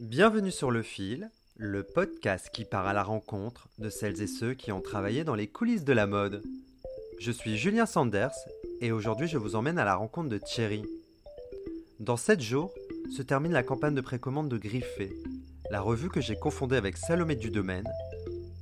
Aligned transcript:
Bienvenue 0.00 0.52
sur 0.52 0.70
Le 0.70 0.82
Fil, 0.82 1.28
le 1.56 1.82
podcast 1.82 2.50
qui 2.52 2.64
part 2.64 2.86
à 2.86 2.92
la 2.92 3.02
rencontre 3.02 3.68
de 3.78 3.90
celles 3.90 4.22
et 4.22 4.28
ceux 4.28 4.54
qui 4.54 4.70
ont 4.70 4.80
travaillé 4.80 5.24
dans 5.24 5.34
les 5.34 5.48
coulisses 5.48 5.84
de 5.84 5.92
la 5.92 6.06
mode. 6.06 6.40
Je 7.18 7.32
suis 7.32 7.56
Julien 7.56 7.84
Sanders 7.84 8.34
et 8.80 8.92
aujourd'hui 8.92 9.26
je 9.26 9.38
vous 9.38 9.56
emmène 9.56 9.76
à 9.76 9.84
la 9.84 9.96
rencontre 9.96 10.28
de 10.28 10.38
Thierry. 10.38 10.84
Dans 11.98 12.16
7 12.16 12.40
jours 12.40 12.72
se 13.10 13.22
termine 13.22 13.50
la 13.50 13.64
campagne 13.64 13.96
de 13.96 14.00
précommande 14.00 14.48
de 14.48 14.56
Griffé, 14.56 15.12
la 15.68 15.80
revue 15.80 16.10
que 16.10 16.20
j'ai 16.20 16.36
confondée 16.36 16.76
avec 16.76 16.96
Salomé 16.96 17.34
du 17.34 17.50
Domaine, 17.50 17.88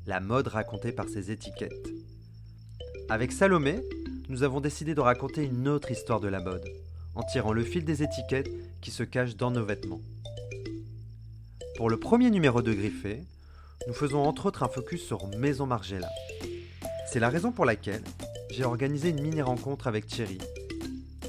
la 0.07 0.21
mode 0.21 0.49
racontée 0.49 0.93
par 0.93 1.11
ses 1.11 1.31
étiquettes. 1.31 1.91
Avec 3.11 3.31
Salomé, 3.31 3.83
nous 4.31 4.43
avons 4.43 4.63
décidé 4.63 4.95
de 4.95 5.03
raconter 5.03 5.45
une 5.45 5.69
autre 5.69 5.91
histoire 5.91 6.21
de 6.21 6.29
la 6.29 6.41
mode, 6.41 6.65
en 7.15 7.23
tirant 7.25 7.53
le 7.53 7.63
fil 7.63 7.85
des 7.85 8.03
étiquettes 8.03 8.51
qui 8.81 8.91
se 8.91 9.03
cachent 9.03 9.37
dans 9.37 9.51
nos 9.51 9.67
vêtements. 9.67 10.01
Pour 11.77 11.91
le 11.91 11.99
premier 11.99 12.31
numéro 12.31 12.63
de 12.63 12.73
Griffé, 12.73 13.23
nous 13.87 13.93
faisons 13.93 14.23
entre 14.25 14.47
autres 14.47 14.63
un 14.63 14.69
focus 14.69 15.05
sur 15.05 15.27
Maison 15.37 15.67
Margiela. 15.67 16.09
C'est 17.07 17.21
la 17.21 17.29
raison 17.29 17.53
pour 17.53 17.67
laquelle 17.67 18.03
j'ai 18.51 18.65
organisé 18.65 19.11
une 19.11 19.21
mini-rencontre 19.21 19.87
avec 19.87 20.07
Thierry, 20.07 20.39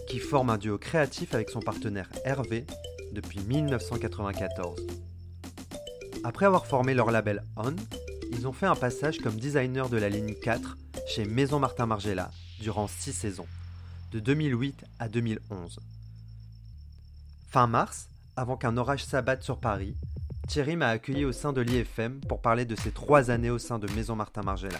qui 0.07 0.19
forme 0.19 0.49
un 0.49 0.57
duo 0.57 0.77
créatif 0.77 1.35
avec 1.35 1.49
son 1.49 1.59
partenaire 1.59 2.09
Hervé 2.23 2.65
depuis 3.11 3.41
1994. 3.41 4.87
Après 6.23 6.45
avoir 6.45 6.65
formé 6.65 6.93
leur 6.93 7.11
label 7.11 7.43
On, 7.57 7.75
ils 8.31 8.47
ont 8.47 8.53
fait 8.53 8.67
un 8.67 8.75
passage 8.75 9.17
comme 9.17 9.35
designer 9.35 9.89
de 9.89 9.97
la 9.97 10.07
ligne 10.07 10.33
4 10.33 10.77
chez 11.07 11.25
Maison 11.25 11.59
Martin 11.59 11.87
Margiela 11.87 12.31
durant 12.61 12.87
6 12.87 13.11
saisons, 13.11 13.47
de 14.13 14.21
2008 14.21 14.85
à 14.99 15.09
2011. 15.09 15.81
Fin 17.49 17.67
mars, 17.67 18.07
avant 18.37 18.55
qu'un 18.55 18.77
orage 18.77 19.03
s'abatte 19.03 19.43
sur 19.43 19.59
Paris, 19.59 19.97
Thierry 20.47 20.77
m'a 20.77 20.87
accueilli 20.87 21.25
au 21.25 21.33
sein 21.33 21.51
de 21.51 21.59
l'IFM 21.59 22.21
pour 22.21 22.41
parler 22.41 22.65
de 22.65 22.75
ses 22.75 22.91
trois 22.91 23.31
années 23.31 23.49
au 23.49 23.59
sein 23.59 23.79
de 23.79 23.91
Maison 23.91 24.15
Martin 24.15 24.41
Margiela. 24.43 24.79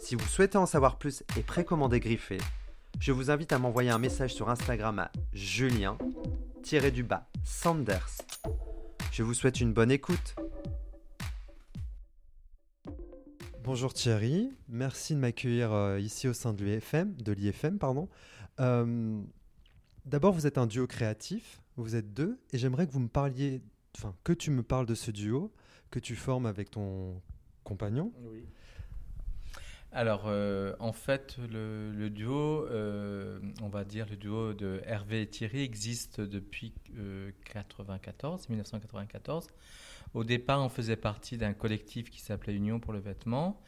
Si 0.00 0.16
vous 0.16 0.26
souhaitez 0.26 0.58
en 0.58 0.66
savoir 0.66 0.98
plus 0.98 1.22
et 1.36 1.42
précommander 1.42 2.00
Griffé, 2.00 2.38
je 2.98 3.12
vous 3.12 3.30
invite 3.30 3.52
à 3.52 3.58
m'envoyer 3.58 3.90
un 3.90 3.98
message 3.98 4.34
sur 4.34 4.50
Instagram 4.50 4.98
à 4.98 5.12
Julien-du-bas 5.32 7.28
Sanders. 7.44 8.18
Je 9.12 9.22
vous 9.22 9.34
souhaite 9.34 9.60
une 9.60 9.72
bonne 9.72 9.92
écoute. 9.92 10.34
Bonjour 13.62 13.94
Thierry, 13.94 14.50
merci 14.68 15.14
de 15.14 15.20
m'accueillir 15.20 15.72
euh, 15.72 16.00
ici 16.00 16.26
au 16.26 16.32
sein 16.32 16.52
de 16.52 16.64
l'IFM, 16.64 17.14
de 17.14 17.32
l'IFM 17.32 17.78
pardon. 17.78 18.08
Euh, 18.60 19.22
D'abord, 20.08 20.32
vous 20.32 20.46
êtes 20.46 20.56
un 20.56 20.66
duo 20.66 20.86
créatif, 20.86 21.60
vous 21.76 21.94
êtes 21.94 22.14
deux, 22.14 22.40
et 22.54 22.58
j'aimerais 22.58 22.86
que 22.86 22.92
vous 22.92 23.00
me 23.00 23.08
parliez, 23.08 23.60
enfin 23.98 24.14
que 24.24 24.32
tu 24.32 24.50
me 24.50 24.62
parles 24.62 24.86
de 24.86 24.94
ce 24.94 25.10
duo 25.10 25.52
que 25.90 25.98
tu 25.98 26.14
formes 26.14 26.46
avec 26.46 26.70
ton 26.70 27.20
compagnon. 27.64 28.12
Oui. 28.22 28.44
Alors, 29.90 30.24
euh, 30.26 30.74
en 30.80 30.92
fait, 30.92 31.38
le, 31.50 32.08
duo, 32.10 32.66
euh, 32.66 33.40
on 33.62 33.68
va 33.68 33.84
dire 33.84 34.06
le 34.08 34.16
duo 34.16 34.52
de 34.52 34.82
Hervé 34.84 35.22
et 35.22 35.26
Thierry 35.26 35.62
existe 35.62 36.20
depuis 36.20 36.74
euh, 36.98 37.30
94, 37.52 38.50
1994. 38.50 39.48
Au 40.12 40.24
départ, 40.24 40.60
on 40.62 40.68
faisait 40.68 40.96
partie 40.96 41.38
d'un 41.38 41.54
collectif 41.54 42.10
qui 42.10 42.20
s'appelait 42.20 42.54
Union 42.54 42.80
pour 42.80 42.92
le 42.92 42.98
vêtement, 42.98 43.62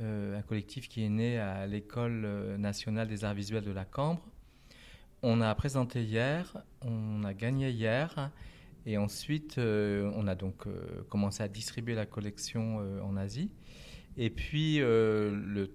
euh, 0.00 0.36
un 0.36 0.42
collectif 0.42 0.88
qui 0.88 1.04
est 1.04 1.08
né 1.08 1.38
à 1.38 1.66
l'École 1.66 2.56
nationale 2.58 3.06
des 3.06 3.24
arts 3.24 3.34
visuels 3.34 3.64
de 3.64 3.72
la 3.72 3.84
Cambre. 3.84 4.22
On 5.22 5.40
a 5.40 5.54
présenté 5.54 6.02
hier, 6.02 6.56
on 6.80 7.22
a 7.22 7.34
gagné 7.34 7.70
hier, 7.70 8.32
et 8.86 8.96
ensuite, 8.98 9.58
euh, 9.58 10.10
on 10.16 10.26
a 10.26 10.34
donc 10.34 10.66
euh, 10.66 11.02
commencé 11.08 11.42
à 11.42 11.48
distribuer 11.48 11.94
la 11.94 12.06
collection 12.06 12.78
euh, 12.80 13.00
en 13.02 13.16
Asie. 13.16 13.50
Et 14.16 14.28
puis, 14.28 14.76
le 14.78 15.70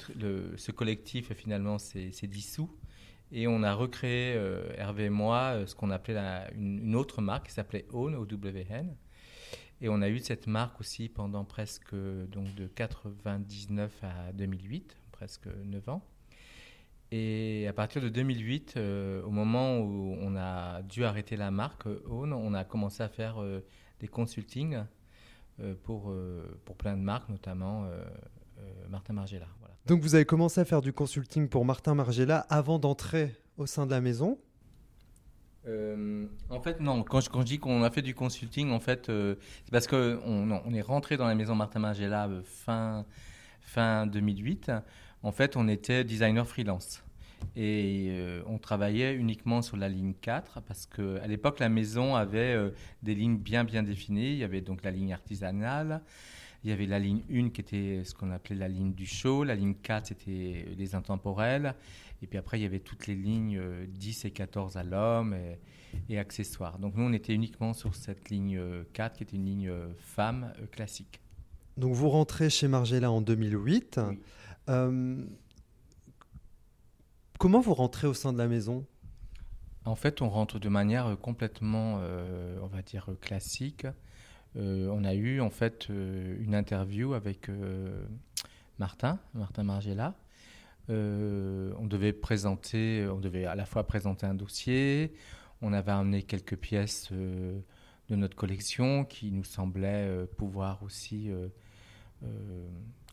ce 0.57 0.71
collectif, 0.71 1.33
finalement, 1.33 1.79
s'est 1.79 2.11
dissous. 2.23 2.69
Et 3.31 3.47
on 3.47 3.63
a 3.63 3.73
recréé, 3.73 4.35
Hervé 4.77 5.05
et 5.05 5.09
moi, 5.09 5.63
ce 5.65 5.73
qu'on 5.73 5.89
appelait 5.89 6.13
la- 6.13 6.53
une, 6.53 6.77
une 6.79 6.95
autre 6.95 7.21
marque 7.21 7.47
qui 7.47 7.53
s'appelait 7.53 7.87
Own, 7.91 8.13
O-W-N. 8.15 8.95
Et 9.81 9.89
on 9.89 10.01
a 10.03 10.09
eu 10.09 10.19
cette 10.19 10.45
marque 10.45 10.79
aussi 10.79 11.09
pendant 11.09 11.45
presque, 11.45 11.95
donc 11.95 12.53
de 12.53 12.67
99 12.67 13.91
à 14.03 14.31
2008, 14.33 14.95
presque 15.11 15.47
9 15.65 15.89
ans. 15.89 16.03
Et 17.11 17.65
à 17.67 17.73
partir 17.73 18.01
de 18.01 18.09
2008, 18.09 18.73
euh, 18.75 19.23
au 19.23 19.29
moment 19.29 19.79
où 19.79 20.17
on 20.19 20.35
a 20.35 20.81
dû 20.81 21.05
arrêter 21.05 21.37
la 21.37 21.51
marque 21.51 21.87
euh, 21.87 22.03
Own, 22.09 22.33
on 22.33 22.53
a 22.53 22.65
commencé 22.65 23.01
à 23.01 23.07
faire 23.07 23.41
euh, 23.41 23.63
des 23.99 24.07
consultings 24.07 24.83
euh, 25.61 25.73
pour, 25.83 26.11
euh, 26.11 26.59
pour 26.65 26.75
plein 26.75 26.97
de 26.97 27.01
marques, 27.01 27.29
notamment 27.29 27.85
euh, 27.85 28.03
euh, 28.59 28.87
Martin 28.89 29.13
Margiela. 29.13 29.47
Voilà. 29.59 29.75
Donc 29.85 30.01
vous 30.01 30.15
avez 30.15 30.25
commencé 30.25 30.59
à 30.59 30.65
faire 30.65 30.81
du 30.81 30.91
consulting 30.91 31.47
pour 31.47 31.63
Martin 31.63 31.95
Margiela 31.95 32.39
avant 32.49 32.77
d'entrer 32.77 33.35
au 33.57 33.65
sein 33.65 33.85
de 33.85 33.91
la 33.91 34.01
maison? 34.01 34.37
Euh, 35.67 36.25
en 36.49 36.61
fait, 36.61 36.79
non. 36.79 37.03
Quand 37.03 37.21
je, 37.21 37.29
quand 37.29 37.41
je 37.41 37.45
dis 37.45 37.59
qu'on 37.59 37.83
a 37.83 37.89
fait 37.89 38.01
du 38.01 38.15
consulting, 38.15 38.71
en 38.71 38.79
fait, 38.79 39.09
euh, 39.09 39.35
c'est 39.65 39.71
parce 39.71 39.87
que 39.87 40.19
on, 40.25 40.73
est 40.73 40.81
rentré 40.81 41.17
dans 41.17 41.27
la 41.27 41.35
maison 41.35 41.55
Martin 41.55 41.79
Margiela 41.79 42.27
euh, 42.27 42.41
fin 42.43 43.05
fin 43.61 44.07
2008. 44.07 44.71
En 45.27 45.33
fait, 45.33 45.57
on 45.57 45.67
était 45.67 46.05
designer 46.05 46.47
freelance 46.47 47.03
et 47.57 48.07
euh, 48.11 48.41
on 48.47 48.57
travaillait 48.57 49.13
uniquement 49.13 49.61
sur 49.61 49.75
la 49.75 49.89
ligne 49.89 50.13
4 50.21 50.61
parce 50.61 50.85
que 50.85 51.19
à 51.19 51.27
l'époque, 51.27 51.59
la 51.59 51.67
maison 51.67 52.15
avait 52.15 52.53
euh, 52.53 52.69
des 53.03 53.13
lignes 53.13 53.37
bien 53.37 53.65
bien 53.65 53.83
définies. 53.83 54.31
Il 54.31 54.37
y 54.37 54.45
avait 54.45 54.61
donc 54.61 54.83
la 54.83 54.91
ligne 54.91 55.11
artisanale. 55.11 56.01
Il 56.63 56.69
y 56.69 56.73
avait 56.73 56.85
la 56.85 56.97
ligne 56.97 57.23
1 57.29 57.49
qui 57.49 57.59
était 57.59 58.03
ce 58.05 58.13
qu'on 58.13 58.31
appelait 58.31 58.55
la 58.55 58.69
ligne 58.69 58.93
du 58.93 59.05
show, 59.05 59.43
la 59.43 59.55
ligne 59.55 59.75
4 59.75 60.07
c'était 60.07 60.65
les 60.77 60.95
intemporels, 60.95 61.75
et 62.21 62.27
puis 62.27 62.37
après 62.39 62.57
il 62.57 62.63
y 62.63 62.65
avait 62.65 62.79
toutes 62.79 63.05
les 63.07 63.15
lignes 63.15 63.57
euh, 63.57 63.85
10 63.85 64.23
et 64.23 64.31
14 64.31 64.77
à 64.77 64.83
l'homme 64.83 65.33
et, 65.33 65.59
et 66.09 66.19
accessoires. 66.19 66.79
Donc 66.79 66.95
nous 66.95 67.03
on 67.03 67.11
était 67.11 67.33
uniquement 67.33 67.73
sur 67.73 67.95
cette 67.95 68.29
ligne 68.29 68.57
euh, 68.57 68.83
4 68.93 69.17
qui 69.17 69.23
était 69.23 69.35
une 69.35 69.45
ligne 69.45 69.67
euh, 69.67 69.87
femme 69.99 70.53
euh, 70.61 70.67
classique. 70.67 71.19
Donc 71.77 71.93
vous 71.93 72.09
rentrez 72.09 72.49
chez 72.49 72.67
Margiela 72.67 73.11
en 73.11 73.21
2008. 73.21 73.99
Oui. 74.09 74.19
Euh, 74.69 75.23
comment 77.39 77.61
vous 77.61 77.73
rentrez 77.73 78.07
au 78.07 78.13
sein 78.13 78.33
de 78.33 78.37
la 78.37 78.47
maison? 78.47 78.85
En 79.85 79.95
fait 79.95 80.21
on 80.21 80.29
rentre 80.29 80.59
de 80.59 80.67
manière 80.69 81.17
complètement, 81.21 81.99
euh, 82.01 82.57
on 82.61 82.67
va 82.67 82.81
dire, 82.81 83.09
classique. 83.21 83.87
Euh, 84.57 84.89
on 84.91 85.03
a 85.03 85.13
eu 85.13 85.39
en 85.39 85.49
fait 85.49 85.87
une 85.89 86.55
interview 86.55 87.13
avec 87.13 87.49
Martin, 88.79 89.19
Martin 89.33 89.63
Margiela. 89.63 90.15
On 90.89 91.85
devait 91.85 92.13
présenter, 92.13 93.07
on 93.07 93.19
devait 93.19 93.45
à 93.45 93.55
la 93.55 93.65
fois 93.65 93.85
présenter 93.85 94.25
un 94.25 94.33
dossier, 94.33 95.13
on 95.61 95.73
avait 95.73 95.91
amené 95.91 96.23
quelques 96.23 96.57
pièces 96.57 97.11
de 97.11 98.15
notre 98.15 98.35
collection 98.35 99.05
qui 99.05 99.31
nous 99.31 99.43
semblaient 99.43 100.25
pouvoir 100.37 100.81
aussi, 100.83 101.29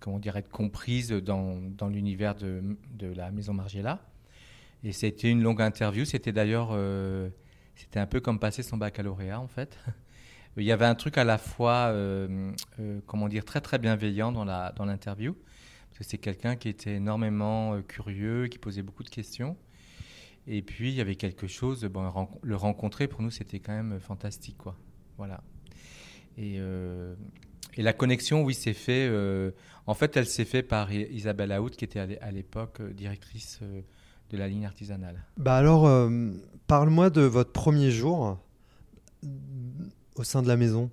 comment 0.00 0.19
dire, 0.19 0.37
être 0.37 0.50
comprises 0.50 1.10
dans, 1.10 1.60
dans 1.60 1.88
l'univers 1.88 2.34
de, 2.34 2.76
de 2.91 3.06
la 3.06 3.31
maison 3.31 3.54
Margiela. 3.54 4.00
Et 4.82 4.92
c'était 4.92 5.31
une 5.31 5.42
longue 5.42 5.62
interview. 5.62 6.04
C'était 6.04 6.32
d'ailleurs, 6.32 6.69
euh, 6.72 7.31
c'était 7.75 8.00
un 8.00 8.06
peu 8.06 8.20
comme 8.20 8.38
passer 8.38 8.62
son 8.62 8.76
baccalauréat 8.76 9.41
en 9.41 9.48
fait. 9.48 9.78
Il 10.56 10.64
y 10.64 10.72
avait 10.72 10.84
un 10.84 10.94
truc 10.94 11.19
à 11.19 11.25
la 11.25 11.38
fois, 11.38 11.88
euh, 11.91 12.53
euh, 12.78 13.00
comment 13.06 13.28
dire, 13.28 13.44
très 13.44 13.60
très 13.60 13.78
bienveillant 13.78 14.31
dans 14.31 14.44
la 14.44 14.72
dans 14.76 14.84
l'interview, 14.84 15.34
c'est 16.00 16.19
quelqu'un 16.19 16.54
qui 16.54 16.69
était 16.69 16.94
énormément 16.94 17.75
euh, 17.75 17.82
curieux, 17.82 18.47
qui 18.48 18.59
posait 18.59 18.82
beaucoup 18.82 19.03
de 19.03 19.10
questions. 19.10 19.56
Et 20.47 20.62
puis 20.62 20.91
il 20.91 20.94
y 20.94 21.00
avait 21.00 21.16
quelque 21.16 21.47
chose, 21.47 21.84
bon, 21.87 22.28
le 22.43 22.56
rencontrer 22.56 23.09
pour 23.09 23.22
nous 23.22 23.31
c'était 23.31 23.59
quand 23.59 23.72
même 23.72 23.98
fantastique 23.98 24.59
quoi. 24.59 24.76
Voilà. 25.16 25.43
Et, 26.37 26.56
euh, 26.58 27.14
et 27.76 27.82
la 27.82 27.93
connexion, 27.93 28.43
oui, 28.43 28.55
s'est 28.55 28.73
fait. 28.75 29.09
euh, 29.11 29.50
en 29.87 29.94
fait, 29.94 30.17
elle 30.17 30.26
s'est 30.26 30.44
fait 30.44 30.62
par 30.62 30.93
Isabelle 30.93 31.53
Aout, 31.53 31.71
qui 31.71 31.85
était 31.85 32.00
à 32.00 32.06
l'é- 32.06 32.21
à 32.21 32.31
l'époque 32.31 32.81
euh, 32.81 32.93
directrice 32.93 33.59
euh, 33.62 33.82
de 34.31 34.37
la 34.37 34.49
ligne 34.49 34.65
artisanale. 34.67 35.23
Bah 35.37 35.56
alors, 35.56 35.87
euh, 35.87 36.31
parle-moi 36.67 37.11
de 37.11 37.23
votre 37.23 37.53
premier 37.53 37.91
jour 37.91 38.38
au 40.17 40.25
sein 40.25 40.43
de 40.43 40.49
la 40.49 40.56
maison. 40.56 40.91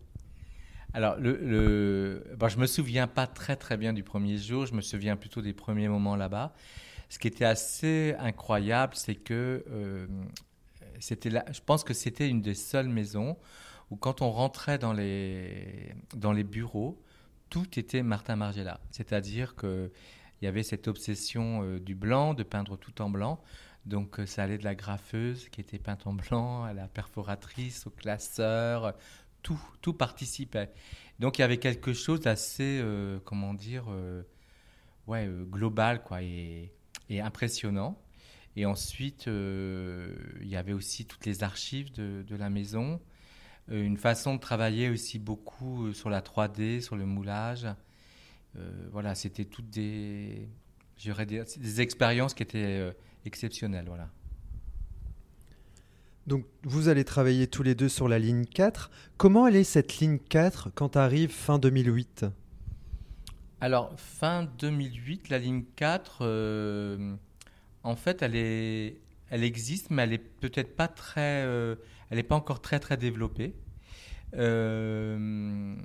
Alors, 0.94 1.16
le, 1.18 1.38
le, 1.38 2.24
bon, 2.38 2.50
je 2.50 2.58
me 2.58 2.66
souviens 2.68 3.08
pas 3.08 3.26
très 3.28 3.56
très 3.56 3.78
bien 3.78 3.94
du 3.94 4.04
premier 4.04 4.38
jour, 4.38 4.66
je 4.66 4.74
me 4.74 4.82
souviens 4.82 5.16
plutôt 5.16 5.42
des 5.42 5.54
premiers 5.54 5.88
moments 5.88 6.18
là-bas. 6.18 6.54
Ce 7.10 7.18
qui 7.18 7.28
était 7.28 7.46
assez 7.46 8.16
incroyable, 8.20 8.94
c'est 8.96 9.16
que 9.16 9.64
euh, 9.70 10.08
c'était 11.00 11.30
là, 11.30 11.46
je 11.52 11.60
pense 11.66 11.84
que 11.84 11.94
c'était 11.94 12.28
une 12.28 12.42
des 12.42 12.56
seules 12.56 12.90
maisons 12.90 13.38
où 13.92 13.98
quand 13.98 14.22
on 14.22 14.32
rentrait 14.32 14.80
dans 14.80 14.94
les, 14.94 15.94
dans 16.16 16.32
les 16.32 16.46
bureaux, 16.46 17.00
tout 17.50 17.78
était 17.78 18.02
Martin 18.02 18.38
Margiela. 18.38 18.80
C'est-à-dire 18.90 19.56
qu'il 19.58 19.92
y 20.42 20.48
avait 20.48 20.64
cette 20.64 20.88
obsession 20.88 21.64
euh, 21.64 21.80
du 21.80 21.94
blanc, 21.94 22.34
de 22.34 22.44
peindre 22.44 22.78
tout 22.78 23.02
en 23.02 23.10
blanc. 23.10 23.42
Donc 23.86 24.20
euh, 24.20 24.26
ça 24.26 24.44
allait 24.44 24.58
de 24.58 24.64
la 24.64 24.76
graffeuse 24.76 25.50
qui 25.50 25.60
était 25.60 25.78
peinte 25.78 26.08
en 26.08 26.14
blanc 26.14 26.64
à 26.64 26.74
la 26.74 26.88
perforatrice, 26.88 27.86
au 27.86 27.90
classeur, 27.90 28.96
tout, 29.44 29.62
tout 29.82 29.94
participait. 29.94 30.72
Donc 31.20 31.38
il 31.38 31.42
y 31.42 31.44
avait 31.44 31.58
quelque 31.58 31.92
chose 31.92 32.22
d'assez, 32.22 32.84
comment 33.26 33.54
dire, 33.54 33.86
ouais, 35.08 35.30
global 35.52 36.02
quoi, 36.04 36.24
et, 36.24 36.72
et, 37.10 37.22
impressionnant. 37.22 38.02
Et 38.56 38.66
ensuite, 38.66 39.28
il 39.28 40.48
y 40.48 40.56
avait 40.56 40.74
aussi 40.74 41.06
toutes 41.06 41.26
les 41.26 41.44
archives 41.44 41.92
de, 41.92 42.24
de 42.28 42.36
la 42.36 42.50
maison. 42.50 43.00
Euh, 43.70 43.84
une 43.84 43.98
façon 43.98 44.36
de 44.36 44.40
travailler 44.40 44.90
aussi 44.90 45.20
beaucoup 45.20 45.86
euh, 45.86 45.94
sur 45.94 46.10
la 46.10 46.22
3D, 46.22 46.82
sur 46.82 46.96
le 46.96 47.06
moulage. 47.06 47.68
Euh, 48.58 48.88
voilà, 48.92 49.16
c'était 49.16 49.46
toutes 49.46 49.70
des, 49.70 50.48
des, 51.04 51.44
des 51.58 51.82
expériences 51.82 52.34
qui 52.34 52.44
étaient 52.44 52.94
exceptionnelles. 53.26 53.86
Voilà. 53.88 54.10
Donc 56.28 56.46
vous 56.64 56.88
allez 56.88 57.04
travailler 57.04 57.48
tous 57.48 57.64
les 57.64 57.76
deux 57.76 57.90
sur 57.90 58.08
la 58.08 58.20
ligne 58.20 58.46
4. 58.46 58.92
Comment 59.18 59.48
est 59.48 59.64
cette 59.64 60.00
ligne 60.00 60.20
4 60.20 60.72
quand 60.74 60.96
arrive 60.96 61.32
fin 61.32 61.60
2008 61.60 62.26
Alors 63.62 63.94
fin 63.98 64.44
2008, 64.60 65.30
la 65.30 65.40
ligne 65.40 65.64
4, 65.76 67.18
en 67.84 67.96
fait, 67.96 68.22
elle, 68.22 68.36
est, 68.36 68.98
elle 69.32 69.44
existe, 69.44 69.90
mais 69.90 70.04
elle 70.04 70.14
est 70.14 70.20
peut-être 70.20 70.76
pas 70.76 70.88
très 70.88 71.44
elle 72.12 72.18
n'est 72.18 72.24
pas 72.24 72.36
encore 72.36 72.62
très 72.62 72.80
très 72.80 72.98
développée. 72.98 73.56
Euh, 74.36 75.76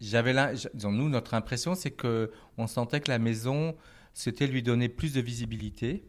j'avais 0.00 0.32
là, 0.32 0.52
nous, 0.84 1.08
notre 1.08 1.34
impression, 1.34 1.74
c'est 1.74 1.90
que 1.90 2.30
on 2.56 2.68
sentait 2.68 3.00
que 3.00 3.10
la 3.10 3.18
maison, 3.18 3.76
c'était 4.14 4.46
lui 4.46 4.62
donner 4.62 4.88
plus 4.88 5.12
de 5.12 5.20
visibilité, 5.20 6.04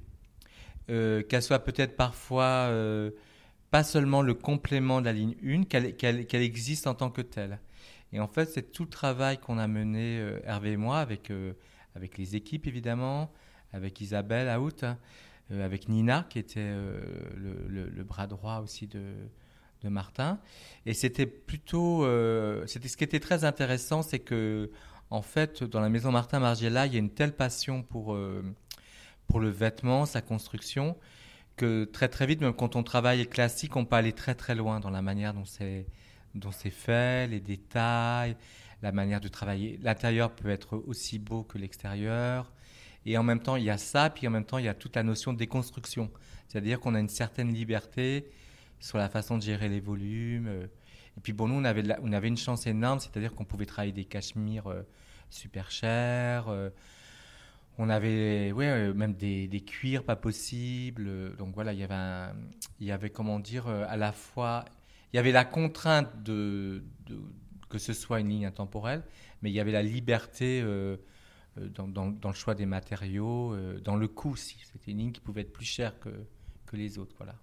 euh, 0.90 1.24
qu'elle 1.24 1.42
soit 1.42 1.60
peut-être 1.60 1.98
parfois 1.98 2.68
euh, 2.70 3.10
pas 3.72 3.84
seulement 3.84 4.22
le 4.22 4.36
complément 4.36 5.02
de 5.02 5.06
la 5.06 5.14
ligne 5.14 5.36
1, 5.44 5.64
qu'elle 5.64 6.42
existe 6.42 6.86
en 6.86 6.94
tant 6.94 7.10
que 7.10 7.22
telle. 7.22 7.60
Et 8.14 8.20
en 8.20 8.28
fait, 8.28 8.46
c'est 8.46 8.72
tout 8.72 8.84
le 8.84 8.90
travail 8.90 9.40
qu'on 9.40 9.58
a 9.58 9.68
mené, 9.68 10.24
Hervé 10.44 10.74
et 10.74 10.78
moi, 10.78 11.00
avec, 11.00 11.32
avec 11.96 12.18
les 12.18 12.36
équipes 12.36 12.68
évidemment, 12.68 13.32
avec 13.74 14.02
Isabelle 14.02 14.56
Out, 14.60 14.84
euh, 14.84 14.94
avec 15.60 15.90
Nina, 15.90 16.26
qui 16.30 16.40
était 16.40 16.60
euh, 16.60 17.02
le, 17.68 18.04
bras 18.04 18.28
droit 18.28 18.60
aussi 18.60 18.88
de, 18.88 19.14
de 19.84 19.90
Martin. 19.90 20.40
Et 20.86 20.94
c'était 20.94 21.26
plutôt. 21.26 22.06
Euh, 22.06 22.66
c'était 22.68 22.88
ce 22.88 22.98
qui 22.98 23.04
était 23.04 23.20
très 23.20 23.44
intéressant, 23.44 24.02
c'est 24.02 24.20
que, 24.20 24.72
en 25.10 25.22
fait, 25.22 25.64
dans 25.64 25.82
la 25.82 25.90
maison 25.90 26.12
Martin 26.12 26.40
Margiela, 26.40 26.86
il 26.86 26.94
y 26.94 26.96
a 26.96 27.00
une 27.00 27.10
telle 27.10 27.34
passion 27.34 27.84
pour, 27.84 28.18
pour 29.28 29.40
le 29.40 29.50
vêtement, 29.50 30.06
sa 30.06 30.22
construction, 30.22 30.96
que 31.58 31.84
très 31.86 32.08
très 32.08 32.26
vite, 32.26 32.42
même 32.42 32.54
quand 32.54 32.76
on 32.76 32.84
travaille 32.84 33.28
classique, 33.28 33.76
on 33.76 33.86
peut 33.86 33.96
aller 33.96 34.14
très 34.14 34.36
très 34.36 34.56
loin 34.56 34.80
dans 34.80 34.90
la 34.90 35.02
manière 35.02 35.34
dont 35.34 35.46
c'est 35.46 35.86
dont 36.36 36.52
c'est 36.52 36.70
fait, 36.70 37.28
les 37.28 37.40
détails, 37.40 38.36
la 38.82 38.92
manière 38.92 39.22
de 39.22 39.28
travailler. 39.28 39.80
L'intérieur 39.82 40.32
peut 40.32 40.50
être 40.50 40.82
aussi 40.88 41.20
beau 41.20 41.44
que 41.44 41.58
l'extérieur. 41.58 42.52
Et 43.06 43.18
en 43.18 43.24
même 43.24 43.42
temps, 43.42 43.56
il 43.56 43.64
y 43.64 43.70
a 43.70 43.78
ça, 43.78 44.10
puis 44.10 44.28
en 44.28 44.32
même 44.32 44.46
temps, 44.46 44.58
il 44.58 44.66
y 44.66 44.70
a 44.70 44.74
toute 44.74 44.96
la 44.96 45.04
notion 45.04 45.34
de 45.34 45.38
déconstruction. 45.38 46.12
C'est-à-dire 46.48 46.80
qu'on 46.80 46.96
a 46.96 47.00
une 47.00 47.10
certaine 47.10 47.54
liberté 47.54 48.30
sur 48.80 48.98
la 48.98 49.10
façon 49.10 49.38
de 49.38 49.44
gérer 49.44 49.70
les 49.70 49.80
volumes. 49.80 50.48
Euh. 50.48 50.68
Et 51.18 51.22
puis 51.22 51.34
bon, 51.34 51.48
nous, 51.48 51.56
on 51.56 51.64
avait, 51.64 51.84
on 52.02 52.12
avait 52.14 52.28
une 52.28 52.38
chance 52.38 52.68
énorme, 52.68 53.00
c'est-à-dire 53.00 53.34
qu'on 53.34 53.46
pouvait 53.46 53.66
travailler 53.66 53.94
des 53.94 54.06
cachemires 54.06 54.68
euh, 54.68 54.84
super 55.30 55.72
chers. 55.72 56.48
Euh. 56.50 56.70
on 57.78 57.90
avait 57.90 58.52
ouais, 58.52 58.94
même 58.94 59.14
des, 59.14 59.64
cuirs 59.66 60.04
pas 60.04 60.16
possibles. 60.16 61.36
Donc 61.38 61.54
voilà, 61.56 61.74
il 61.74 61.80
y 62.80 62.92
avait, 62.92 63.10
comment 63.10 63.40
dire, 63.40 63.68
à 63.68 63.98
la 63.98 64.12
fois, 64.12 64.66
il 65.12 65.18
y 65.18 65.20
avait 65.20 65.32
la 65.32 65.46
contrainte 65.46 66.24
de, 66.24 66.84
que 67.70 67.78
ce 67.78 67.94
soit 67.94 68.20
une 68.20 68.30
ligne 68.30 68.46
intemporelle, 68.46 69.04
mais 69.42 69.50
il 69.50 69.54
y 69.54 69.60
avait 69.60 69.72
la 69.72 69.84
liberté 69.84 70.64
euh, 71.58 71.68
dans, 71.68 72.30
le 72.30 72.34
choix 72.34 72.56
des 72.56 72.66
matériaux, 72.66 73.54
euh, 73.54 73.80
dans 73.82 73.98
le 73.98 74.08
coût 74.08 74.32
aussi. 74.32 74.58
C'était 74.72 74.92
une 74.92 75.00
ligne 75.00 75.12
qui 75.12 75.20
pouvait 75.20 75.42
être 75.42 75.52
plus 75.52 75.66
chère 75.66 76.00
que, 76.00 76.10
que 76.66 76.78
les 76.78 76.98
autres. 76.98 77.14
Voilà. 77.18 77.36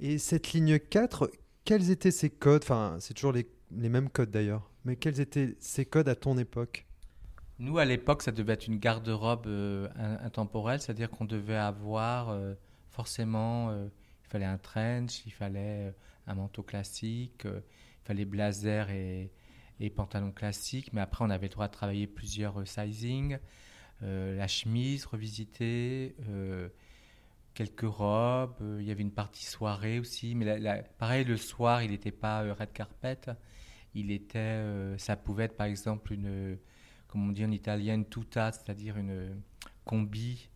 Et 0.00 0.16
cette 0.16 0.52
ligne 0.52 0.78
4, 0.78 1.30
quels 1.64 1.90
étaient 1.90 2.10
ces 2.10 2.30
codes? 2.30 2.62
Enfin, 2.64 2.96
c'est 3.00 3.12
toujours 3.12 3.32
les, 3.32 3.46
les 3.70 3.90
mêmes 3.90 4.08
codes 4.08 4.30
d'ailleurs. 4.30 4.70
Mais 4.86 4.96
quels 4.96 5.20
étaient 5.20 5.56
ces 5.60 5.84
codes 5.84 6.08
à 6.08 6.14
ton 6.14 6.38
époque? 6.38 6.86
Nous, 7.58 7.76
à 7.76 7.84
l'époque, 7.84 8.22
ça 8.22 8.32
devait 8.32 8.54
être 8.54 8.66
une 8.66 8.78
garde-robe 8.78 9.46
euh, 9.46 9.88
intemporelle, 9.96 10.80
c'est-à-dire 10.80 11.10
qu'on 11.10 11.26
devait 11.26 11.54
avoir 11.54 12.34
forcément, 12.88 13.72
il 13.72 14.28
fallait 14.28 14.46
un 14.46 14.58
trench, 14.58 15.24
il 15.26 15.32
fallait 15.32 15.94
un 16.26 16.34
manteau 16.34 16.62
classique, 16.62 17.44
il 17.44 18.06
fallait 18.06 18.24
blazer 18.24 18.90
et, 18.90 19.30
et 19.82 19.90
pantalons 19.90 20.30
classiques, 20.30 20.92
mais 20.92 21.00
après 21.00 21.24
on 21.24 21.30
avait 21.30 21.48
le 21.48 21.52
droit 21.52 21.66
de 21.66 21.72
travailler 21.72 22.06
plusieurs 22.06 22.60
euh, 22.60 22.64
sizing, 22.64 23.38
euh, 24.02 24.36
la 24.36 24.46
chemise 24.46 25.04
revisitée, 25.06 26.14
euh, 26.28 26.68
quelques 27.52 27.80
robes, 27.82 28.54
il 28.78 28.84
y 28.84 28.92
avait 28.92 29.02
une 29.02 29.12
partie 29.12 29.44
soirée 29.44 29.98
aussi, 29.98 30.36
mais 30.36 30.84
pareil 30.98 31.24
le 31.24 31.36
soir 31.36 31.82
il 31.82 31.90
n'était 31.90 32.12
pas 32.12 32.42
red 32.54 32.72
carpet, 32.72 33.18
il 33.94 34.12
était, 34.12 34.96
ça 34.98 35.16
pouvait 35.16 35.44
être 35.44 35.56
par 35.56 35.66
exemple 35.66 36.12
une, 36.12 36.56
comme 37.08 37.28
on 37.28 37.32
dit 37.32 37.44
en 37.44 37.50
italien, 37.50 37.94
une 37.94 38.08
tuta, 38.08 38.52
c'est-à-dire 38.52 38.96
une 38.96 39.42
combi 39.84 40.48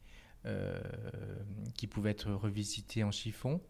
euh, 0.47 0.79
qui 1.75 1.87
pouvait 1.87 2.11
être 2.11 2.31
revisité 2.31 3.03
en 3.03 3.11
chiffon. 3.11 3.61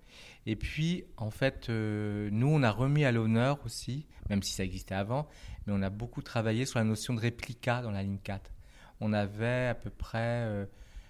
Et 0.44 0.56
puis, 0.56 1.04
en 1.16 1.30
fait, 1.30 1.70
euh, 1.70 2.28
nous, 2.30 2.48
on 2.48 2.62
a 2.62 2.70
remis 2.70 3.04
à 3.04 3.12
l'honneur 3.12 3.58
aussi, 3.64 4.06
même 4.28 4.42
si 4.42 4.52
ça 4.52 4.62
existait 4.62 4.94
avant, 4.94 5.26
mais 5.66 5.72
on 5.74 5.80
a 5.82 5.90
beaucoup 5.90 6.22
travaillé 6.22 6.66
sur 6.66 6.78
la 6.78 6.84
notion 6.84 7.14
de 7.14 7.20
réplica 7.20 7.80
dans 7.80 7.90
la 7.90 8.02
ligne 8.02 8.18
4. 8.22 8.52
On 9.00 9.12
avait 9.12 9.66
à 9.66 9.74
peu 9.74 9.90
près 9.90 10.44
euh, 10.44 10.66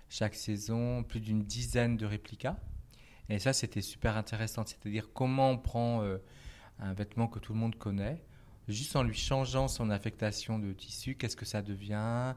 chaque 0.08 0.36
saison 0.36 1.02
plus 1.02 1.20
d'une 1.20 1.42
dizaine 1.42 1.96
de 1.96 2.06
réplicas. 2.06 2.56
Et 3.28 3.38
ça, 3.40 3.52
c'était 3.52 3.82
super 3.82 4.16
intéressant. 4.16 4.64
C'est-à-dire 4.64 5.08
comment 5.12 5.50
on 5.50 5.58
prend 5.58 6.04
un 6.78 6.92
vêtement 6.94 7.26
que 7.26 7.40
tout 7.40 7.54
le 7.54 7.58
monde 7.58 7.74
connaît, 7.74 8.22
juste 8.68 8.94
en 8.94 9.02
lui 9.02 9.16
changeant 9.16 9.66
son 9.66 9.90
affectation 9.90 10.60
de 10.60 10.72
tissu, 10.72 11.16
qu'est-ce 11.16 11.36
que 11.36 11.44
ça 11.44 11.60
devient 11.60 12.34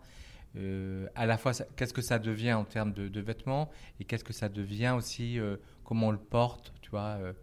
euh, 0.56 1.08
à 1.16 1.26
la 1.26 1.38
fois 1.38 1.52
qu'est-ce 1.76 1.94
que 1.94 2.02
ça 2.02 2.18
devient 2.18 2.54
en 2.54 2.66
termes 2.66 2.94
de, 2.94 3.20
vêtements 3.20 3.70
et 4.00 4.06
qu'est-ce 4.06 4.24
que 4.24 4.34
ça 4.34 4.50
devient 4.50 4.96
aussi, 4.98 5.40
euh, 5.40 5.58
comment 5.84 6.08
on 6.08 6.12
le 6.12 6.18
porte, 6.18 6.74
tu 6.82 6.90
vois. 6.90 7.18
Euh. 7.20 7.34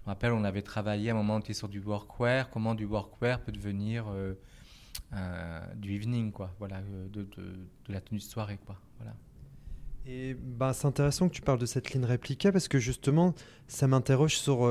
je 0.00 0.04
me 0.04 0.10
rappelle, 0.10 0.32
on 0.32 0.44
avait 0.44 0.62
travaillé 0.62 1.10
à 1.10 1.14
un 1.14 1.16
moment, 1.16 1.36
on 1.36 1.40
était 1.40 1.54
sur 1.54 1.68
du 1.68 1.80
workwear, 1.80 2.50
comment 2.50 2.74
du 2.74 2.84
workwear 2.84 3.40
peut 3.40 3.52
devenir 3.52 4.06
du 5.76 5.94
evening, 5.94 6.30
quoi, 6.30 6.54
voilà, 6.58 6.82
de, 6.82 7.26
la 7.88 8.00
tenue 8.00 8.18
de 8.18 8.24
soirée, 8.24 8.58
quoi, 8.66 8.76
voilà. 8.98 9.14
Et 10.08 10.34
ben, 10.34 10.72
c'est 10.72 10.86
intéressant 10.86 11.28
que 11.28 11.34
tu 11.34 11.42
parles 11.42 11.58
de 11.58 11.66
cette 11.66 11.90
ligne 11.90 12.04
répliquée 12.04 12.52
parce 12.52 12.68
que 12.68 12.78
justement, 12.78 13.34
ça 13.66 13.88
m'interroge 13.88 14.36
sur 14.36 14.70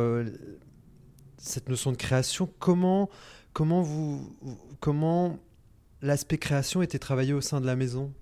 cette 1.38 1.68
notion 1.68 1.92
de 1.92 1.98
création. 1.98 2.50
Comment, 2.60 3.10
comment 3.51 3.82
vous, 3.82 4.38
comment 4.80 5.38
l'aspect 6.06 6.38
création 6.38 6.82
était 6.82 7.00
travaillé 7.00 7.34
au 7.34 7.42
sein 7.42 7.60
de 7.60 7.66
la 7.66 7.76
maison? 7.76 8.14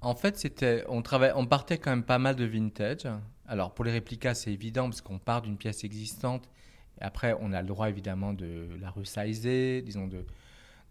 En 0.00 0.14
fait, 0.14 0.38
c'était, 0.38 0.84
on, 0.88 1.02
on 1.34 1.46
partait 1.46 1.78
quand 1.78 1.90
même 1.90 2.04
pas 2.04 2.18
mal 2.18 2.36
de 2.36 2.44
vintage. 2.44 3.06
Alors 3.46 3.74
pour 3.74 3.84
les 3.84 3.92
réplicas, 3.92 4.34
c'est 4.34 4.52
évident 4.52 4.84
parce 4.84 5.00
qu'on 5.00 5.18
part 5.18 5.42
d'une 5.42 5.56
pièce 5.56 5.84
existante. 5.84 6.48
Après, 7.00 7.34
on 7.40 7.52
a 7.52 7.62
le 7.62 7.68
droit 7.68 7.88
évidemment 7.88 8.32
de 8.32 8.68
la 8.80 8.90
resizer, 8.90 9.82
disons 9.82 10.06
de, 10.06 10.24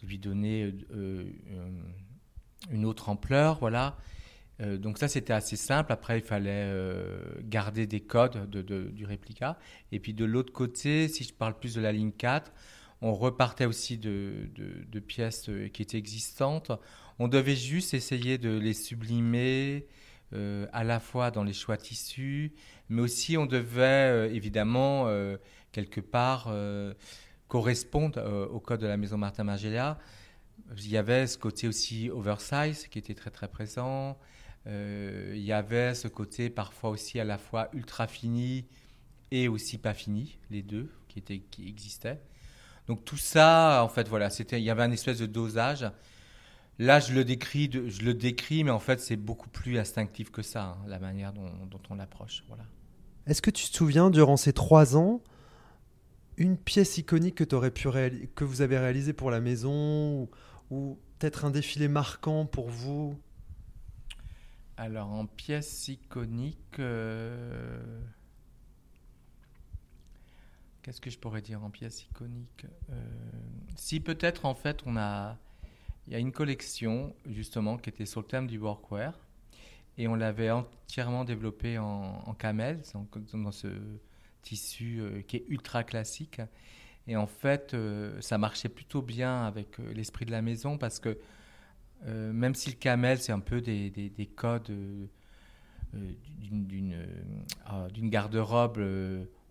lui 0.03 0.19
donner 0.19 0.63
euh, 0.93 1.23
euh, 1.51 1.69
une 2.71 2.85
autre 2.85 3.09
ampleur, 3.09 3.57
voilà. 3.59 3.97
Euh, 4.59 4.77
donc 4.77 4.97
ça, 4.97 5.07
c'était 5.07 5.33
assez 5.33 5.55
simple. 5.55 5.91
Après, 5.91 6.19
il 6.19 6.23
fallait 6.23 6.71
garder 7.41 7.87
des 7.87 8.01
codes 8.01 8.49
de, 8.49 8.61
du 8.61 9.05
réplica. 9.05 9.57
Et 9.91 9.99
puis 9.99 10.13
de 10.13 10.25
l'autre 10.25 10.53
côté, 10.53 11.07
si 11.07 11.23
je 11.23 11.33
parle 11.33 11.57
plus 11.57 11.75
de 11.75 11.81
la 11.81 11.91
ligne 11.91 12.11
4, 12.11 12.51
on 13.01 13.13
repartait 13.13 13.65
aussi 13.65 13.97
de, 13.97 14.99
pièces 15.05 15.49
euh, 15.49 15.67
qui 15.69 15.81
étaient 15.81 15.97
existantes. 15.97 16.71
On 17.19 17.27
devait 17.27 17.55
juste 17.55 17.93
essayer 17.93 18.37
de 18.37 18.57
les 18.57 18.73
sublimer, 18.73 19.85
euh, 20.33 20.67
à 20.73 20.83
la 20.83 20.99
fois 20.99 21.31
dans 21.31 21.43
les 21.43 21.53
choix 21.53 21.77
tissus, 21.77 22.53
mais 22.89 23.01
aussi 23.01 23.37
on 23.37 23.45
devait 23.45 23.83
euh, 23.83 24.33
évidemment 24.33 25.07
quelque 25.71 26.01
part 26.01 26.51
correspondre 27.47 28.49
au 28.51 28.59
code 28.59 28.81
de 28.81 28.87
la 28.87 28.97
maison 28.97 29.17
Martin 29.17 29.43
Margiela. 29.43 29.99
Il 30.75 30.89
y 30.89 30.97
avait 30.97 31.27
ce 31.27 31.37
côté 31.37 31.67
aussi 31.67 32.09
oversize 32.09 32.87
qui 32.87 32.99
était 32.99 33.13
très 33.13 33.29
très 33.29 33.47
présent. 33.47 34.17
il 34.65 35.37
y 35.37 35.51
avait 35.51 35.93
ce 35.93 36.07
côté 36.07 36.49
parfois 36.49 36.89
aussi 36.89 37.19
à 37.19 37.23
la 37.23 37.37
fois 37.37 37.69
ultra 37.73 38.07
fini 38.07 38.65
et 39.31 39.47
aussi 39.47 39.77
pas 39.77 39.93
fini, 39.93 40.37
les 40.49 40.63
deux 40.63 40.89
qui, 41.07 41.19
étaient, 41.19 41.39
qui 41.39 41.67
existaient. 41.67 42.19
Donc 42.87 43.03
tout 43.03 43.17
ça, 43.17 43.83
en 43.83 43.89
fait, 43.89 44.07
voilà, 44.07 44.29
c'était, 44.29 44.59
il 44.59 44.63
y 44.63 44.69
avait 44.69 44.83
un 44.83 44.91
espèce 44.91 45.19
de 45.19 45.25
dosage. 45.25 45.89
Là, 46.79 46.99
je 46.99 47.13
le 47.13 47.25
décris, 47.25 47.69
je 47.71 48.01
le 48.03 48.13
décris, 48.13 48.63
mais 48.63 48.71
en 48.71 48.79
fait, 48.79 49.01
c'est 49.01 49.17
beaucoup 49.17 49.49
plus 49.49 49.77
instinctif 49.77 50.31
que 50.31 50.41
ça, 50.41 50.63
hein, 50.63 50.77
la 50.87 50.99
manière 50.99 51.33
dont, 51.33 51.51
on 51.89 51.95
l'approche. 51.95 52.43
Voilà. 52.47 52.63
Est-ce 53.25 53.41
que 53.41 53.49
tu 53.49 53.67
te 53.67 53.75
souviens, 53.75 54.09
durant 54.09 54.37
ces 54.37 54.53
trois 54.53 54.95
ans, 54.95 55.21
une 56.37 56.55
pièce 56.55 56.97
iconique 56.97 57.35
que, 57.35 57.55
aurais 57.55 57.71
pu 57.71 57.89
que 58.35 58.43
vous 58.43 58.61
avez 58.61 58.77
réalisée 58.77 59.13
pour 59.13 59.31
la 59.31 59.41
maison 59.41 60.29
ou, 60.69 60.99
peut-être 61.19 61.45
un 61.45 61.49
défilé 61.49 61.87
marquant 61.87 62.45
pour 62.45 62.69
vous? 62.69 63.17
Alors, 64.77 65.11
en 65.11 65.25
pièce 65.25 65.87
iconique. 65.87 66.79
Euh, 66.79 67.81
qu'est-ce 70.87 71.01
que 71.01 71.09
je 71.09 71.19
pourrais 71.19 71.41
dire 71.41 71.61
en 71.65 71.69
pièce 71.69 72.05
iconique 72.05 72.65
euh, 72.91 73.03
Si 73.75 73.99
peut-être 73.99 74.45
en 74.45 74.55
fait 74.55 74.79
on 74.85 74.95
a, 74.95 75.37
il 76.07 76.13
y 76.13 76.15
a 76.15 76.19
une 76.19 76.31
collection 76.31 77.13
justement 77.25 77.77
qui 77.77 77.89
était 77.89 78.05
sur 78.05 78.21
le 78.21 78.27
thème 78.27 78.47
du 78.47 78.57
workwear 78.57 79.19
et 79.97 80.07
on 80.07 80.15
l'avait 80.15 80.49
entièrement 80.49 81.25
développé 81.25 81.77
en, 81.77 82.23
en 82.25 82.33
camel, 82.33 82.83
dans 83.33 83.51
ce 83.51 83.67
tissu 84.43 84.99
euh, 85.01 85.21
qui 85.23 85.35
est 85.35 85.45
ultra 85.49 85.83
classique. 85.83 86.39
Et 87.05 87.17
en 87.17 87.27
fait, 87.27 87.73
euh, 87.73 88.21
ça 88.21 88.37
marchait 88.37 88.69
plutôt 88.69 89.01
bien 89.01 89.45
avec 89.45 89.79
l'esprit 89.93 90.23
de 90.23 90.31
la 90.31 90.41
maison 90.41 90.77
parce 90.77 90.99
que 90.99 91.17
même 92.05 92.53
si 92.55 92.69
le 92.69 92.75
camel, 92.75 93.17
c'est 93.17 93.31
un 93.31 93.39
peu 93.39 93.59
des, 93.59 93.89
des, 93.89 94.25
codes 94.27 94.71
ah, 97.65 97.87
d'une 97.89 98.09
garde-robe, 98.09 98.79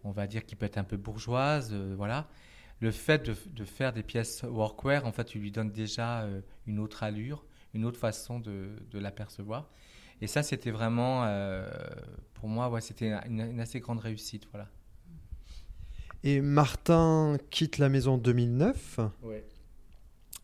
on 0.06 0.12
va 0.12 0.26
dire, 0.26 0.44
qui 0.44 0.56
peut 0.56 0.66
être 0.66 0.78
un 0.78 0.84
peu 0.84 0.96
bourgeoise, 0.96 1.74
voilà. 1.96 2.28
Le 2.80 2.90
fait 2.90 3.26
de, 3.26 3.34
de, 3.52 3.64
faire 3.64 3.92
des 3.92 4.02
pièces 4.02 4.42
workwear, 4.42 5.06
en 5.06 5.12
fait, 5.12 5.24
tu 5.24 5.38
lui 5.38 5.50
donnes 5.50 5.70
déjà 5.70 6.26
une 6.66 6.78
autre 6.78 7.02
allure, 7.02 7.44
une 7.72 7.84
autre 7.84 7.98
façon 7.98 8.38
de, 8.38 8.68
de 8.90 8.98
l'apercevoir. 8.98 9.70
Et 10.20 10.26
ça, 10.26 10.42
c'était 10.42 10.70
vraiment, 10.70 11.26
pour 12.34 12.48
moi, 12.48 12.68
ouais, 12.68 12.82
c'était 12.82 13.12
une, 13.26 13.40
une, 13.40 13.60
assez 13.60 13.80
grande 13.80 14.00
réussite, 14.00 14.46
voilà. 14.52 14.68
Et 16.22 16.40
Martin 16.40 17.38
quitte 17.50 17.78
la 17.78 17.88
maison 17.88 18.14
en 18.14 18.18
2009. 18.18 19.00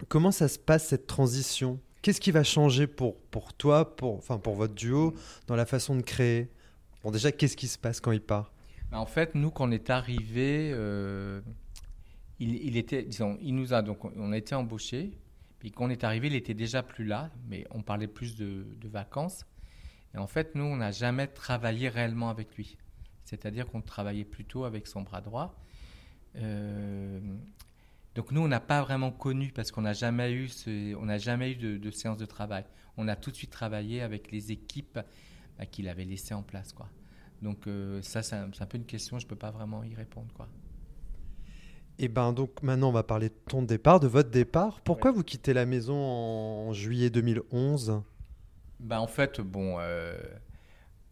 Comment 0.09 0.31
ça 0.31 0.49
se 0.49 0.59
passe 0.59 0.89
cette 0.89 1.07
transition? 1.07 1.81
Qu'est-ce 2.03 2.21
qui 2.21 2.33
va 2.33 2.43
changer 2.43 2.87
pour, 2.87 3.17
pour 3.17 3.53
toi, 3.55 3.97
pour, 3.97 4.17
enfin 4.17 4.39
pour 4.39 4.55
votre 4.55 4.75
duo, 4.75 5.15
dans 5.47 5.57
la 5.57 5.67
façon 5.67 5.95
de 5.95 6.03
créer? 6.03 6.51
Bon, 7.03 7.11
déjà, 7.11 7.33
qu'est-ce 7.33 7.57
qui 7.57 7.69
se 7.69 7.79
passe 7.79 8.01
quand 8.01 8.13
il 8.13 8.21
part? 8.21 8.53
En 8.93 9.07
fait, 9.07 9.35
nous, 9.35 9.51
quand 9.51 9.69
on 9.69 9.71
est 9.71 9.89
arrivé, 9.89 10.71
euh, 10.75 11.41
il, 12.39 12.77
était, 12.77 13.03
disons, 13.03 13.39
il 13.41 13.55
nous 13.55 13.73
a 13.73 13.83
donc, 13.83 14.05
on 14.05 14.33
a 14.33 14.37
été 14.37 14.55
embauché. 14.55 15.19
Puis 15.59 15.71
quand 15.71 15.87
on 15.87 15.91
est 15.91 16.05
arrivé, 16.05 16.27
il 16.27 16.35
était 16.35 16.55
déjà 16.55 16.83
plus 16.83 17.05
là, 17.05 17.31
mais 17.49 17.67
on 17.71 17.83
parlait 17.83 18.09
plus 18.09 18.37
de, 18.37 18.67
vacances. 18.85 19.47
Et 20.15 20.19
en 20.19 20.27
fait, 20.27 20.55
nous, 20.55 20.65
on 20.65 20.77
n'a 20.77 20.91
jamais 20.91 21.27
travaillé 21.27 21.89
réellement 21.89 22.29
avec 22.29 22.55
lui. 22.57 22.77
C'est-à-dire 23.25 23.67
qu'on 23.67 23.81
travaillait 23.81 24.25
plutôt 24.25 24.65
avec 24.65 24.87
son 24.87 25.03
bras 25.03 25.21
droit. 25.23 25.59
Euh, 26.37 27.21
donc 28.15 28.31
nous, 28.31 28.43
on 28.43 28.49
n'a 28.49 28.61
pas 28.61 28.83
vraiment 28.83 29.11
connu 29.11 29.53
parce 29.53 29.71
qu'on 29.71 29.83
n'a 29.83 29.95
jamais 29.95 30.33
eu, 30.33 30.51
on 30.99 31.07
n'a 31.07 31.19
jamais 31.19 31.53
eu 31.53 31.79
de, 31.79 31.91
séance 31.91 32.19
de 32.19 32.27
travail. 32.27 32.65
On 32.99 33.09
a 33.09 33.17
tout 33.17 33.31
de 33.31 33.37
suite 33.37 33.51
travaillé 33.51 34.03
avec 34.03 34.31
les 34.31 34.53
équipes 34.53 34.99
bah, 35.57 35.65
qu'il 35.65 35.89
avait 35.89 36.05
laissées 36.05 36.35
en 36.35 36.43
place, 36.43 36.73
quoi. 36.73 36.91
Donc 37.43 37.67
euh, 37.67 38.01
ça, 38.03 38.23
c'est 38.23 38.37
un, 38.37 38.49
peu 38.49 38.79
une 38.79 38.87
question, 38.87 39.19
je 39.19 39.27
peux 39.27 39.37
pas 39.37 39.51
vraiment 39.51 39.85
y 39.85 39.95
répondre, 39.95 40.33
quoi. 40.35 40.49
Et 41.99 42.07
eh 42.07 42.09
ben 42.09 42.33
donc 42.33 42.63
maintenant, 42.63 42.89
on 42.89 42.93
va 42.93 43.03
parler 43.03 43.29
de 43.29 43.35
ton 43.49 43.63
départ, 43.63 44.01
de 44.01 44.09
votre 44.09 44.31
départ. 44.31 44.81
Pourquoi 44.81 45.13
vous 45.13 45.23
quittez 45.23 45.53
la 45.53 45.67
maison 45.67 45.95
en 45.95 46.73
juillet 46.73 47.11
2011 47.11 48.03
ben, 48.83 48.99
en 48.99 49.07
fait, 49.07 49.41
bon. 49.41 49.77
Euh, 49.79 50.19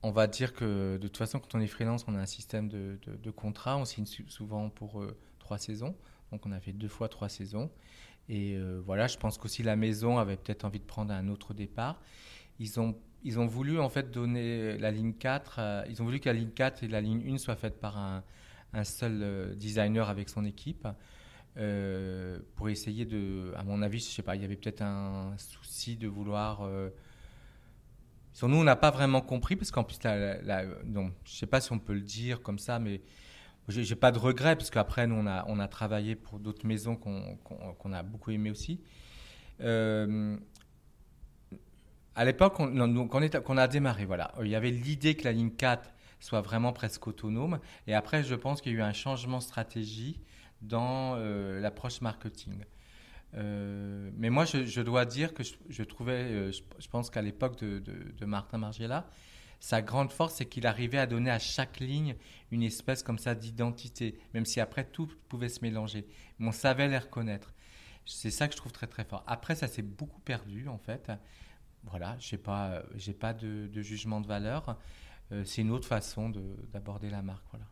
on 0.02 0.10
va 0.10 0.26
dire 0.26 0.54
que 0.54 0.96
de 0.96 1.06
toute 1.06 1.16
façon, 1.16 1.38
quand 1.38 1.54
on 1.54 1.60
est 1.60 1.66
freelance, 1.66 2.04
on 2.08 2.14
a 2.14 2.18
un 2.18 2.26
système 2.26 2.68
de, 2.68 2.99
de, 3.06 3.30
contrat. 3.30 3.76
On 3.76 3.84
signe 3.84 4.06
souvent 4.28 4.70
pour 4.70 5.00
euh, 5.00 5.16
trois 5.38 5.58
saisons. 5.58 5.94
Donc, 6.32 6.46
on 6.46 6.52
a 6.52 6.60
fait 6.60 6.72
deux 6.72 6.88
fois 6.88 7.08
trois 7.08 7.28
saisons. 7.28 7.70
Et 8.28 8.56
euh, 8.56 8.80
voilà, 8.84 9.06
je 9.06 9.18
pense 9.18 9.38
qu'aussi 9.38 9.62
la 9.62 9.76
maison 9.76 10.18
avait 10.18 10.37
peut-être 10.37 10.64
envie 10.64 10.78
de 10.78 10.84
prendre 10.84 11.12
un 11.12 11.28
autre 11.28 11.54
départ. 11.54 12.00
Ils 12.58 12.80
ont, 12.80 12.96
ils 13.24 13.38
ont 13.38 13.46
voulu 13.46 13.78
en 13.80 13.88
fait 13.88 14.10
donner 14.10 14.78
la 14.78 14.90
ligne 14.90 15.14
4. 15.14 15.56
Euh, 15.58 15.84
ils 15.88 16.00
ont 16.02 16.04
voulu 16.04 16.20
que 16.20 16.28
la 16.28 16.34
ligne 16.34 16.50
4 16.50 16.84
et 16.84 16.88
la 16.88 17.00
ligne 17.00 17.22
1 17.34 17.38
soient 17.38 17.56
faites 17.56 17.80
par 17.80 17.98
un, 17.98 18.22
seul 18.84 19.56
designer 19.56 20.08
avec 20.08 20.28
son 20.28 20.44
équipe. 20.44 20.86
pour 22.54 22.68
essayer 22.68 23.04
de, 23.04 23.52
à 23.56 23.64
mon 23.64 23.82
avis, 23.82 23.98
je 23.98 24.04
sais 24.04 24.22
pas, 24.22 24.36
il 24.36 24.42
y 24.42 24.44
avait 24.44 24.56
peut-être 24.56 24.82
un 24.82 25.34
souci 25.36 25.96
de 25.96 26.08
vouloir 26.08 26.68
sur 28.32 28.48
nous, 28.48 28.56
on 28.56 28.64
n'a 28.64 28.76
pas 28.76 28.90
vraiment 28.90 29.20
compris, 29.20 29.56
parce 29.56 29.70
qu'en 29.70 29.84
plus, 29.84 29.98
la, 30.04 30.40
la, 30.42 30.64
je 30.64 31.32
sais 31.32 31.46
pas 31.46 31.60
si 31.60 31.72
on 31.72 31.78
peut 31.78 31.94
le 31.94 32.00
dire 32.00 32.42
comme 32.42 32.58
ça, 32.58 32.78
mais 32.78 33.02
j'ai 33.68 33.96
pas 33.96 34.12
de 34.12 34.18
regrets, 34.18 34.56
parce 34.56 34.70
qu'après, 34.70 35.06
nous, 35.06 35.16
on 35.16 35.58
a, 35.58 35.68
travaillé 35.68 36.14
pour 36.14 36.38
d'autres 36.38 36.66
maisons 36.66 36.96
qu'on 36.96 37.92
a 37.92 38.02
beaucoup 38.02 38.30
aimées 38.30 38.50
aussi. 38.50 38.80
Euh, 39.60 40.36
à 42.14 42.24
l'époque, 42.24 42.54
qu'on 42.54 43.56
a 43.56 43.68
démarré, 43.68 44.04
voilà, 44.04 44.32
il 44.40 44.48
y 44.48 44.54
avait 44.54 44.70
l'idée 44.70 45.14
que 45.14 45.24
la 45.24 45.32
ligne 45.32 45.50
4 45.50 45.90
soit 46.20 46.42
vraiment 46.42 46.72
presque 46.72 47.06
autonome. 47.06 47.58
Et 47.86 47.94
après, 47.94 48.22
je 48.22 48.34
pense 48.34 48.60
qu'il 48.60 48.72
y 48.72 48.74
a 48.76 48.78
eu 48.78 48.82
un 48.82 48.92
changement 48.92 49.38
de 49.38 49.42
stratégie 49.42 50.20
dans 50.62 51.14
euh, 51.16 51.60
l'approche 51.60 52.00
marketing. 52.00 52.64
Euh, 53.34 54.10
mais 54.16 54.30
moi, 54.30 54.44
je, 54.44 54.80
dois 54.80 55.04
dire 55.04 55.34
que 55.34 55.42
je, 55.68 55.82
trouvais, 55.82 56.12
euh, 56.12 56.52
je, 56.52 56.88
pense 56.88 57.10
qu'à 57.10 57.22
l'époque 57.22 57.58
de, 57.58 58.24
Martin 58.26 58.58
Margiela, 58.58 59.08
sa 59.60 59.82
grande 59.82 60.10
force, 60.10 60.34
c'est 60.34 60.46
qu'il 60.46 60.66
arrivait 60.66 60.98
à 60.98 61.06
donner 61.06 61.30
à 61.30 61.38
chaque 61.38 61.80
ligne 61.80 62.16
une 62.50 62.62
espèce 62.62 63.02
comme 63.02 63.18
ça 63.18 63.34
d'identité, 63.34 64.18
même 64.34 64.46
si 64.46 64.60
après 64.60 64.84
tout 64.84 65.08
pouvait 65.28 65.48
se 65.48 65.60
mélanger. 65.62 66.06
Mais 66.38 66.48
on 66.48 66.52
savait 66.52 66.88
les 66.88 66.98
reconnaître. 66.98 67.52
C'est 68.06 68.30
ça 68.30 68.48
que 68.48 68.54
je 68.54 68.56
trouve 68.56 68.72
très 68.72 68.86
très 68.86 69.04
fort. 69.04 69.22
Après, 69.26 69.54
ça 69.54 69.68
s'est 69.68 69.82
beaucoup 69.82 70.20
perdu 70.20 70.66
en 70.66 70.78
fait. 70.78 71.12
Voilà, 71.84 72.16
je 72.18 72.34
n'ai 72.34 72.42
pas, 72.42 72.82
j'ai 72.94 73.14
pas 73.14 73.32
de, 73.32 73.70
jugement 73.82 74.20
de 74.20 74.26
valeur. 74.26 74.76
Euh, 75.32 75.44
c'est 75.44 75.62
une 75.62 75.70
autre 75.70 75.87
façon 75.87 76.30
d'aborder 76.72 77.10
la 77.10 77.22
marque. 77.22 77.44
Voilà. 77.50 77.66